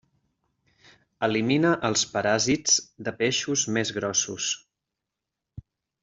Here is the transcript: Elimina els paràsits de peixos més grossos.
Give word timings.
Elimina 1.27 1.73
els 1.89 2.05
paràsits 2.15 2.79
de 3.09 3.13
peixos 3.21 3.65
més 3.79 3.91
grossos. 4.01 4.49